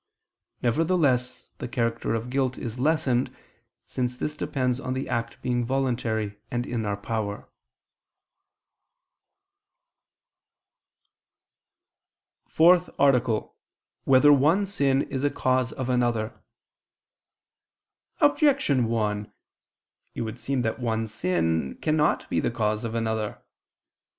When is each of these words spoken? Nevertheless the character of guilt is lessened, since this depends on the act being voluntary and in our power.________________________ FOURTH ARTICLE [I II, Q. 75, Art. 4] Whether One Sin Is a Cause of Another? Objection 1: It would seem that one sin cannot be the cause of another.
Nevertheless 0.63 1.51
the 1.59 1.67
character 1.67 2.15
of 2.15 2.31
guilt 2.31 2.57
is 2.57 2.79
lessened, 2.79 3.31
since 3.85 4.17
this 4.17 4.35
depends 4.35 4.79
on 4.79 4.95
the 4.95 5.07
act 5.07 5.39
being 5.43 5.63
voluntary 5.63 6.39
and 6.49 6.65
in 6.65 6.87
our 6.87 6.97
power.________________________ 6.97 7.47
FOURTH 12.51 12.89
ARTICLE 12.97 13.35
[I 13.35 13.45
II, 13.45 13.45
Q. 13.45 13.55
75, 14.05 14.05
Art. 14.05 14.05
4] 14.05 14.11
Whether 14.11 14.33
One 14.33 14.65
Sin 14.65 15.01
Is 15.03 15.23
a 15.23 15.29
Cause 15.29 15.71
of 15.71 15.87
Another? 15.87 16.41
Objection 18.19 18.85
1: 18.85 19.31
It 20.15 20.21
would 20.21 20.39
seem 20.39 20.63
that 20.63 20.79
one 20.79 21.05
sin 21.05 21.77
cannot 21.79 22.27
be 22.27 22.39
the 22.39 22.49
cause 22.49 22.83
of 22.83 22.95
another. 22.95 23.39